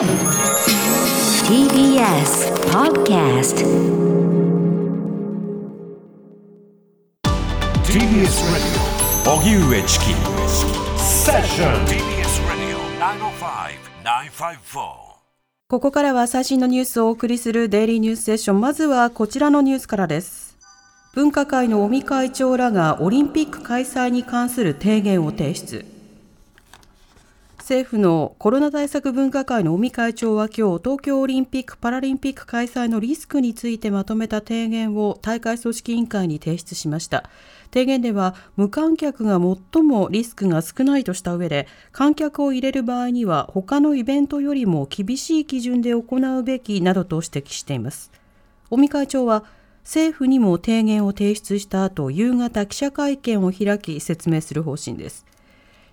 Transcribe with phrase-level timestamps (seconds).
[0.00, 0.08] TBS
[2.72, 3.60] Podcast
[7.84, 8.80] TBS Radio
[9.26, 10.04] 荻上チキ
[10.96, 12.78] セッション TBS Radio
[14.02, 14.88] 905-954
[15.68, 18.60] ここからは最新のニュースをお送りするデイリーニュースセッション。
[18.62, 20.56] まずはこちらのニュースからです。
[21.12, 25.99] 分科会の尾身会長らがオリンピック開催に関する提言を提出。
[27.70, 37.30] 政府のコロナ対策分科会の尾身会長は今日、東京オリンピック・パラリンピック開催のリスクについてまとめた提言を大会組織委員会に提出しました。
[37.72, 39.38] 提言では、無観客が
[39.72, 48.10] 最もリスクが少ないとした上で、観客を入れる場合には、他のイベントよりも厳しい基準で行うべきなどと指摘しています。
[48.70, 49.44] 尾身会長は、
[49.84, 55.29] 政府にも提言を提出した後、夕方記者会見を開き説明する方針です。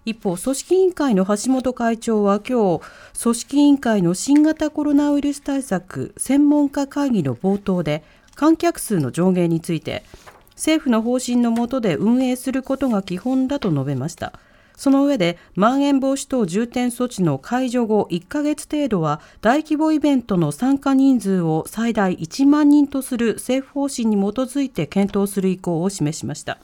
[0.07, 2.81] 一方、組織委員会の橋本会長は今日、
[3.21, 10.05] 組織委員会の新型コロナウイルス対策専門家会議の冒頭で、観客数の上限について、
[10.51, 14.31] 政府の方針の下で運営することが基本だと述べました。
[14.77, 26.59] その上で、まん延防止等重点措置の解除後1ヶ月程度は、大規模イベントの参加人数を最大1万人とする政府方針に基づいて検討する意向を示しました。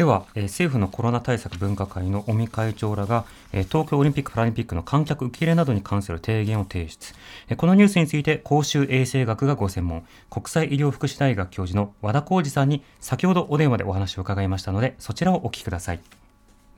[0.00, 7.12] では、えー政府のコロナ対策分科会の尾身会長らが、えー東京オリンピック・パラリンピックの観客受け入れなどに関する提言を提出。
[7.50, 16.00] えーこのニュースについて、公衆衛生学がご専門、国際医療福祉大学教授の和田浩二さんに先ほどお電話でお話を伺いましたので、そちらをお聞きください。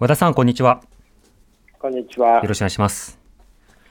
[0.01, 0.83] 和田さん、こんにちは。
[1.79, 2.43] こんにちは。
[2.43, 3.22] よろしくお願いします。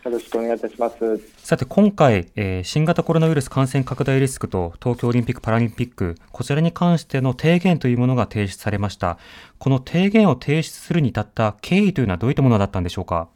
[0.04, 0.96] よろしくお願いいたします。
[1.38, 9.20] さて、今回、えー新型コロナウイルス感染拡大リスクと東京オリンピック・パラリンピック、こちらに関しての提言というものが提出されました。
[9.60, 13.28] この提言を提出するに至った経緯というのはどういったものだったんでしょうか？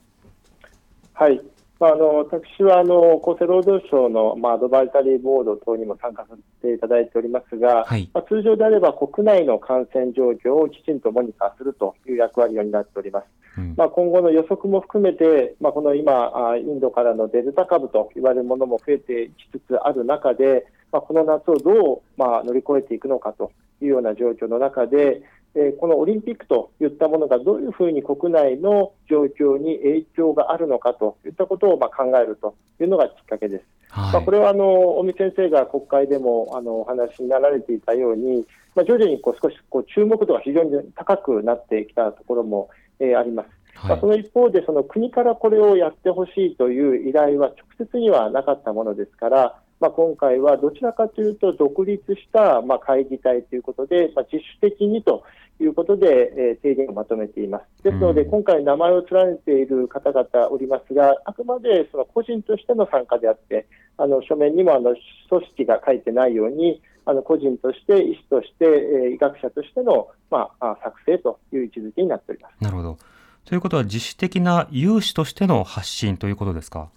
[1.13, 1.39] はい。
[1.79, 13.25] まあ、あの私はあの厚生労働省の、まあ、アドバイザリーボード等にも参加させていただいておりますが、はいまあ、通常であれば国内の感染状況をきちんとモニターするという役割を担っております。
[13.57, 25.21] うんまあ、今後の予測も含めて、まあ、この今、あインドからのデルタ株と言われるものも増えてきつつある中で、まあ、この夏をどう、まあ、乗り越えていくのかというような状況の中で、
[25.55, 33.63] えーこのオリンピックといったものがどういうふうに国内の状況に影響があるのかといったことをまあ考えるというのがきっかけです。
[33.89, 34.31] まあ、はいこ。
[34.31, 38.45] れはあの尾身先生が国会でもあのお話になられていたように、
[38.75, 43.49] まあ、徐々にこう少しこう注目度が非常に高くなってきたところも、えーあります。
[43.75, 55.23] まあ、はいその一方で、その国からこれをやってほしいという依頼は直接にはなかったものですから、まあ、今回はどちらかというと、独立したまあ会議体ということで、まあ、自主的にと
[55.59, 57.83] いうことで、えー提言をまとめています。
[57.83, 64.95] ですので、うん今回、名前を連ねている方々おりますが、あくまでその個人としての参加であって、あの書面にもあの
[65.29, 72.63] 組織が書いてないように、あの個人として、医師として、えー医学者としての、まあ、あ作成という位置づけになっております。
[72.63, 72.97] なるほど。
[73.45, 76.89] ということは、自主的な有志としての発信ということですか？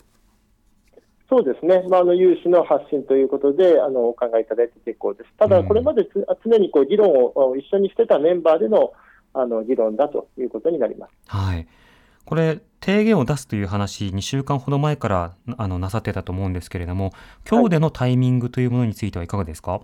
[1.28, 5.30] そうですね、まあ、あの有志の発信ということであのお考えいただいて結構です。
[5.38, 8.92] ただ、うんこれまでつ常にこう議論を一緒にしてたメンバーでの
[9.34, 11.12] あの議論だということになります。
[11.26, 11.66] はい。
[12.24, 17.12] これ、提言を出すという話、2週間ほど前からあのなさってたと思うんですけれども、
[17.48, 19.82] 今日でのタイミングというものについてはいかがですか？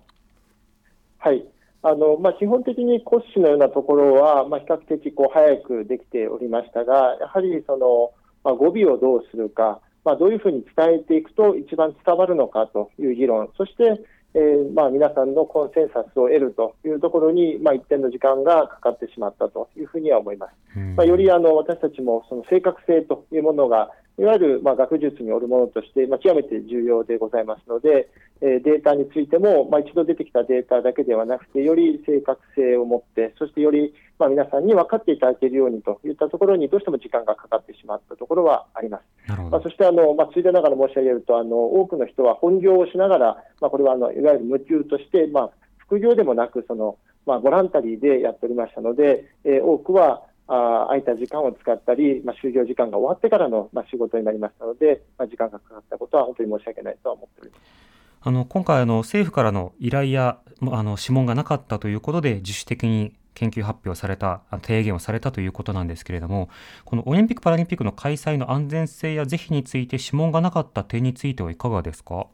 [1.19, 1.45] はい
[1.83, 8.13] あのまあ、基本的に骨子のようなところは、まあ、比較的こう早くできておりましたが、やはりその、
[8.43, 14.01] まあ、語尾をどうするか、まあ、どういうふうに伝えていくと一番伝わるのかという議論、そして、
[14.35, 20.53] えーまあ、皆さんのコンセンサスを得るというところに、まあ、一定の時間がかかってしまったというふうには思います。
[20.77, 39.03] うんまあ、よりあの私たちもその正確性というものが、いわゆるまあ学術によるものとして、まあ、極めて重要でございますので、えーデータについても、まあ、一度出てきたデータだけではなくて、より正確性を持って、そしてよりまあ皆さんに分かっていただけるようにといったところに、どうしても時間がかかってしまったところはあります。
[39.29, 39.71] まあ、なるほどそ。
[39.71, 57.85] してあの、まあ、ついでながら申し上げると、あの多くの人は本業をしながら、まあ、これはあのいわゆる無給として、まあ、副業でもなくその、まあ、ボランタリーでやっておりましたので、えー多くはあー空いた時間を使ったり、まあ、就業時間が終わってからの、まあ、仕事になりましたので、まあ、時間がかかったことは本当に申し訳ないとは思っております。
[58.27, 66.49] あの今回あの、政府からの依頼やあの諮問がなかったということで、自主的に研究発表された、提言をされたということなんですけれども、
[66.87, 72.29] このオリンピック・パラリンピックの開催の安全性や是非について諮問がなかった点についてはいかがですか？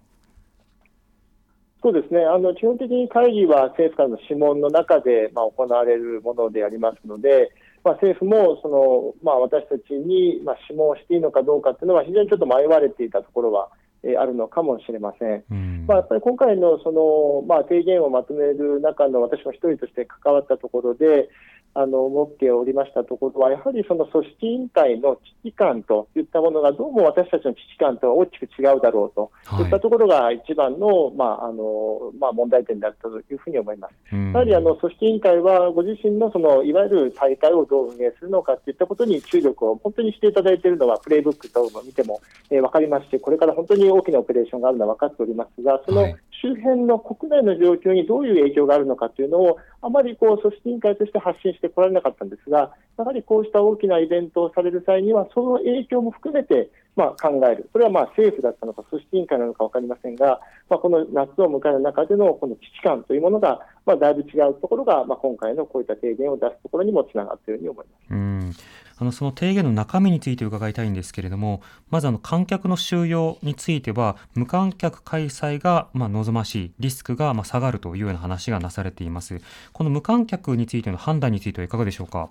[1.82, 7.50] そうですねあの基本的に会議は政府からの諮問の中で、まあ、行われるものでありますので、
[7.82, 13.70] まあ、政府もその、まあ、私たちに、まあ、諮問していいのかどうかというのは、非常にちょっと迷われていたところは、
[14.02, 15.44] えーあるのかもしれません。
[15.50, 21.28] うんまあ、やっぱり今回のその、まあ、提言をまとめる中の私も一人として関わったところで、
[21.72, 29.64] あの思っておりましたところは、やはりその組織委員会の危機感といったものが、どうも私たちの危機感とは大きく違うだろうと、はい。
[29.64, 33.94] い、ったところが一番の,、まああのまあ、問題点だったというふうに思います。
[34.12, 34.32] うん。
[34.32, 42.20] やはりあの組織委員会は、ご自身のそのいわゆる大会をどう運営するのかといったことに注力を本当にしていただいているのは、プレイブック等を見ても、
[42.50, 68.10] えー分かりますし、これから本当に大きなオペレーションがあるのは分かっておりますが、そのはい周辺の国内の状況にどういう影響があるのかというのを、あまりこう組織委員会として発信してこられなかったんですが、やはりこうした大きなイベントをされる際には、その影響も含めて、まあ、考える、それはまあ政府だったのか、組織委員会なのか分かりませんが、まあ、この夏を迎える中でのこの危機感というものが、まあ、だいぶ違うところが、まあ、今回のこういった提言を出すところにもつながっているように思います。
[68.10, 68.52] うん
[68.98, 79.40] あのその提言の中身について伺いたいんですけれども、まずあの観客の収容については、無観客開催がまあ望ましい、リスクがまあ下がるというような話がなされています。
[79.72, 82.28] この無観客についての判断についてはいかがでしょうか？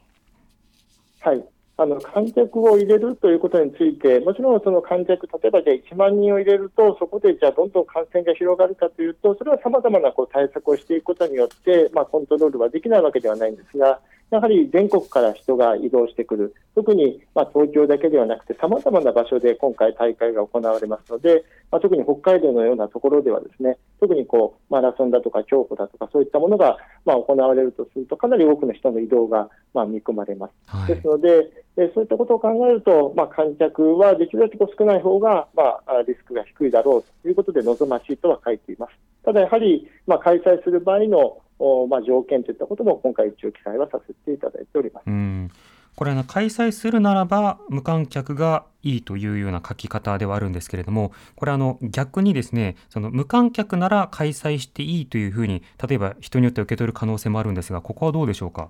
[1.21, 1.43] はい
[1.81, 30.53] あの観客を入れるということについて、もちろんその観客、例えばじゃあ1万人を入れると、そこでじゃあどんどん感染が広がるかというと、それはさまざまなこう対策をしていくことによって、まあ、コントロールはできないわけではないんですが、やはり全国から人が移動してくる、特にまあ東京だけではなくて、さまざまな場所で今回、大会が行われますので、まあ、特に北海道のようなところでは、ですね特にこうマラソンだとか競歩だとか、そういったものがまあ行われるとすると、かなり多くの人の移動がまあ見込まれます。
[30.65, 38.91] はいですので、えーそういったことを考えると、まあ、観客はできるだけ少ない方が、まあ、あリスクが低いだろうということで望ましいとは書いています。
[39.23, 41.41] ただやはり、まあ、開催する場合の、お
[41.89, 45.03] まあ、条件といったことも今回一応記載はさせていただいております。
[45.07, 45.51] うん
[45.95, 58.69] これあの開催するならば無観客がいいというような書き方ではあるんですけれどもこれあの逆にですねその無観客なら開催していいというふうに例えば人によって受け取る可能性もあるんですがここはどうでしょうか？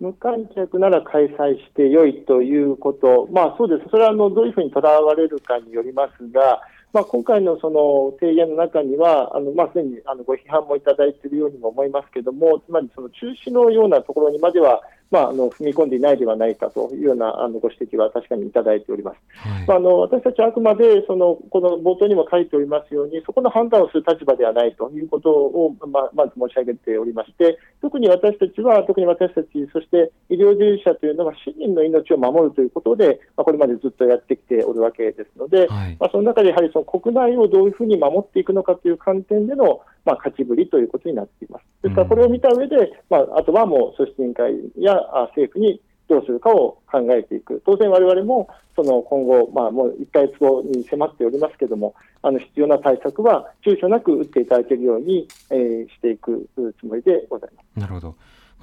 [0.00, 6.60] 無観客なら開催してよいということ、まあそうです、それはあのどういうふうにとらわれるかによりますが、
[6.92, 19.16] まあ、今回のその提言の中には、あのまあ、すでにあのご批判もいただいているようにも思いますけれども、つまりその中止のようなところにまでは、まあ、あの踏み込んでいないではないかというようなあのご指摘は確かにいただいております。
[19.46, 41.64] はいまあ、あの私たちはあくまでそのこの冒頭にも書いておりますように、そこの判断をする立場ではないということを、まあ、まず申し上げておりまして、特に私たちは、特に私たち、そして医療従事者というのは市民の命を守るということで、まあ、これまでずっとやってきておるわけですので、はいまあ、その中でやはりその国内をどういうふうに守っていくのかという観点での、まあ、勝ちぶりということになっています。
[41.82, 57.80] ですから、これを見た上で、まあ、あとはもう組織委員会やあ政府にどうするかを考えていく、当然、我々もその今後、まあ、もう1ヶ月後に迫っておりますけれども、あの必要な対策は躊躇なく打っていただけるように、えーしていくつもりでございます。
[57.80, 58.14] なるほど。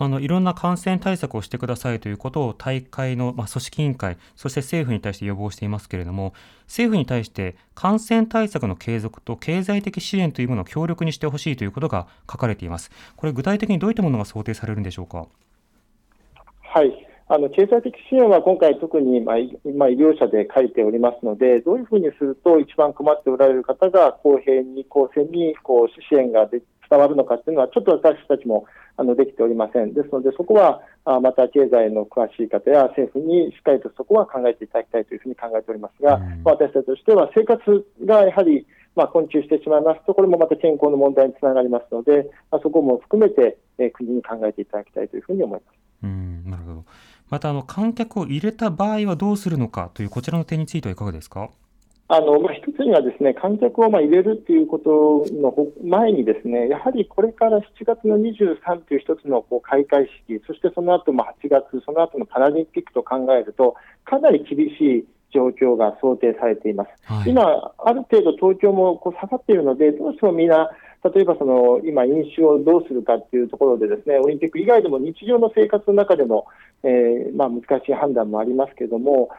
[0.02, 6.34] あのいろんな感染対策をしてくださいということを大会の、まあ、組織委員会、そして政府に対して予防していますけれども、
[6.68, 12.92] 政府に対して感染対策の継続と経済的支援というものを強力にしてほしいということが書かれています。
[13.18, 15.28] これ、具体的にどういったものが想定されるんでしょうか？
[16.62, 17.09] はい。
[17.32, 28.66] あの経済的支援は今回、特に、まあいまあ、医療者で書いておりますので、どういうふうにすると一番困っておられる方が公平に、公正にこう支援がで伝わるのかというのは、ちょっと私たちも
[28.98, 29.94] あのできておりません。
[29.94, 37.62] ですので、そこはあまた経済の詳しい方や政府にしっかりとそこは考えていただきたいというふうに考えておりますが、うんまあ私たちとしては生活
[38.06, 45.80] がやはりまあ、困窮してしまいますと、これもまた健康の問題につながりますので、まあ、そこも含めて、えー国に考えていただきたいというふうに思います。
[46.04, 46.86] うん、なるほど。
[47.30, 51.50] またあの観客を入れた場合はどうするのかというこちらの点についてはいかがですか？
[52.12, 66.90] あのまあ、一つにはですね観客をまあ入れるということのほ前にですねやはりこれから7月の23という一つのこう開会式そしてその後も8月その後のパラリンピックと考えるとかなり厳しい状況が想定されています。
[67.04, 67.44] はい、今、
[67.78, 70.72] ある程度東京もこう下がっているのでどうしてもみんな
[71.04, 76.46] 例えばその今、飲酒をどうするかというところでですねオリンピック以外でも日常の生活の中での、
[76.84, 79.30] えーまあ、難しい判断もありますけれども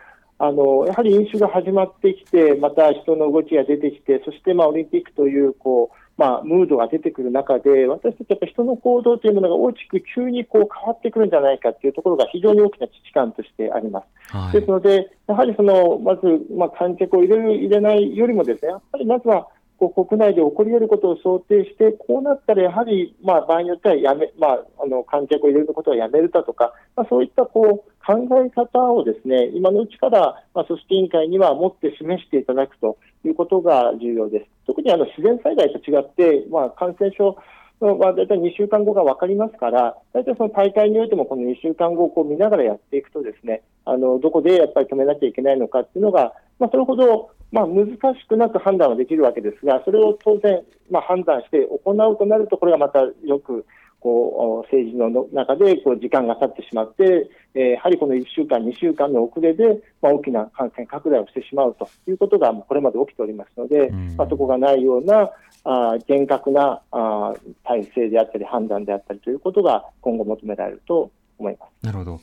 [0.42, 14.36] あのやはり飲酒が始まってきて、また人の動きが出てきて、そしてまあオリンピックというこう、まあ、ムードが出てくる中で、私たちやっぱ人の行動というものが大きく急にこう変わってくるんじゃないかというところが非常に大きな危機感としてあります。
[14.36, 16.22] はいですので、やはりそのまず、
[16.56, 19.46] まあ、観客を入れる、入れないよりもですね、やっぱりまずは
[19.80, 34.46] こう国内で起こり得ることを想定して、こうなったらやはり、まあ、場合によってはやめ、まあ、あの観客を入れることはやめるだとか、まあ、そういったこう考え方をですね今のうちから、まあ、組織委員会には持って示していただくということが重要です。
[34.66, 37.36] 特にあの自然災害と違って、まあ、感染症
[37.80, 53.64] まあ、大体2週間後が分かりますから、大体その大会においてもこの2週間後をこう見ながらやっていくとですね、あのどこでやっぱり止めなきゃいけないのかっていうのが、まあ、それほど、まあ、難しくなく判断はできるわけですが、それを当然、まあ、判断して行うとなると、これがまたよく
[54.00, 65.30] こう政治の中でこう時間が経ってしまって、えーやはりこの1週間、2週間の遅れで、まあ、大きな感染拡大をしてしまうということがこれまで起きておりますので、うんまあ、そこがないような
[65.64, 71.84] あー厳格なあー体制であったり、判断であったりということが今後求められると思います。
[71.84, 72.20] なるほど。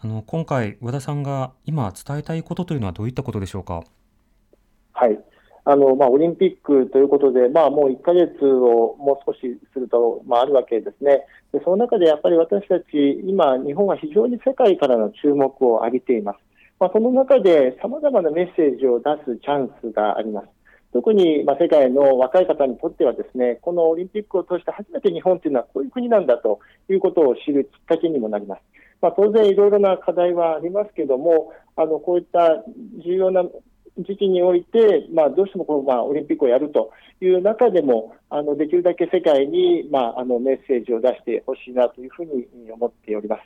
[0.00, 3.82] あの今回和田さんが今伝えたいことというのはどういったことでしょうか？
[4.92, 5.18] はい。
[5.66, 9.40] あの、まあ、オリンピックということで、まあ、もう1ヶ月をもう少し
[9.72, 11.26] すると、まあ、あるわけですね。
[11.52, 12.84] で、その中でやっぱり私たち、
[13.24, 16.38] 今、日本は非常に世界からの注目を浴びています。
[16.78, 20.48] まあ、その中で様々なメッセージを出すチャンスがあります。
[20.92, 28.60] 特に、まあ、世界の若い方にとってはですね、このオリンピックを通して初めて日本というのはこういう国なんだということを知るきっかけにもなります。
[29.00, 32.62] まあ、当然いろいろな課題はありますけども、あの、こういった
[33.04, 33.44] 重要な
[33.98, 43.42] 時期において、まあ、どうしてもこの、まあ、オリンピックをやるという中でも、あのできるだけ世界に、まあ、あのメッセージを出してほしいなというふうに思っております。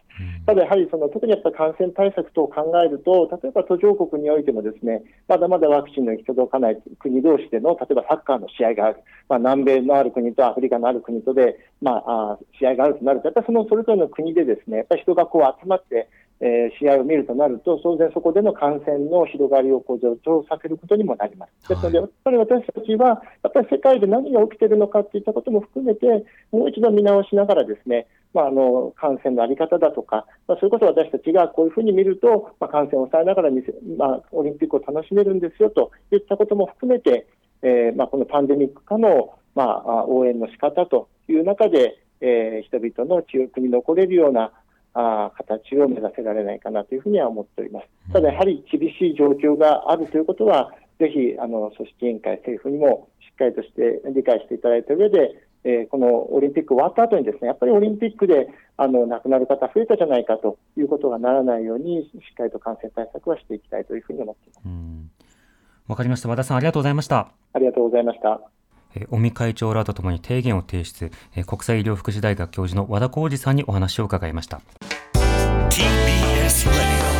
[0.46, 8.96] ただやはりその特にやっぱり感染対策等を考えると、例えば途上国においてもですね、まだまだワクチンの行き届かない国同士での、例えばサッカーの試合がある、
[9.28, 16.08] まあ、南米のある国とアフリカのある国とで、まあ、あ試合があるとなると、やっぱりそのそれぞれの国でですね、やっぱり人がこう集まって、
[16.40, 21.68] えー試合を見るとなると、当然そこでの感染の広がりをこう助長させることにもなります。
[21.68, 37.26] ですので、やっぱり私たちは、やっぱり世界で何が起きているのかといったことも含めて、もう一度見直しながらですね、まあ、あの感染の在り方だとか、まあ、そういうことを私たちがこういうふうに見ると、まあ、感染を抑えながら見せ、まあ、オリンピックを楽しめるんですよといったことも含めて、
[37.62, 44.52] えーまあ、このパンデミック下の、まあ、あ応援の仕方という中で、えー人々の記憶に残れるような
[44.94, 48.12] あー形を目指せられないかなというふうには思っております。
[48.12, 64.64] ただやはり厳しい状況があるということは、ぜひあの組織委員会、政府にもしっかりとして理解していただいた上で、えーこのオリンピック終わった後にですね、やっぱりオリンピックであの亡くなる方増えたじゃないかということがならないように、しっかりと感染対策はしていきたいというふうに思っています。
[64.66, 65.10] うん
[65.88, 66.28] わかりました。
[66.28, 67.32] 和田さんありがとうございました。
[67.54, 68.57] ありがとうございました。
[68.94, 74.60] えー尾身会長らとともに提言を提出、えー国際医療福祉大学教授の和田浩二さんにお話を伺いました。
[75.70, 77.18] TBS Radio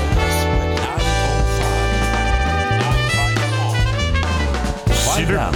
[5.16, 5.52] 知る若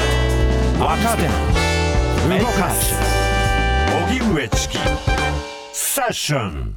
[1.17, 1.23] 手
[2.39, 2.95] 動かす
[4.09, 4.79] 荻上チキ
[5.73, 6.77] セッション